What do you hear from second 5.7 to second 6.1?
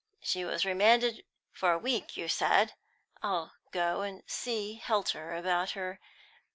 her.